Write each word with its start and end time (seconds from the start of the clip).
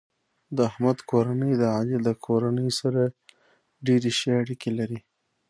د 0.55 0.57
احمد 0.69 0.97
کورنۍ 1.09 1.53
د 1.57 1.63
علي 1.75 1.97
له 2.07 2.13
کورنۍ 2.25 2.69
سره 2.79 3.01
ډېرې 3.85 4.11
ښې 4.17 4.31
اړیکې 4.41 4.69
لري. 4.79 4.99